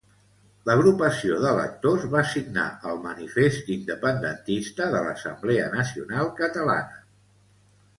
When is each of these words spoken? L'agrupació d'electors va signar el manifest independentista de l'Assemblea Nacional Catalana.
L'agrupació 0.69 1.37
d'electors 1.43 2.07
va 2.15 2.23
signar 2.31 2.65
el 2.93 2.99
manifest 3.05 3.71
independentista 3.77 4.93
de 4.97 5.07
l'Assemblea 5.09 5.73
Nacional 5.81 6.37
Catalana. 6.45 7.03